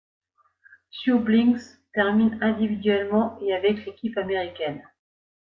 [0.89, 4.81] Sue Blinks termine individuellement et avec l'équipe américaine.